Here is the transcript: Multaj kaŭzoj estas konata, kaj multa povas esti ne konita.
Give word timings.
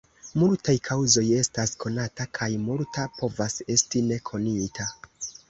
Multaj 0.43 0.73
kaŭzoj 0.87 1.23
estas 1.39 1.73
konata, 1.83 2.27
kaj 2.39 2.49
multa 2.65 3.05
povas 3.21 3.61
esti 3.77 4.05
ne 4.09 4.21
konita. 4.33 4.91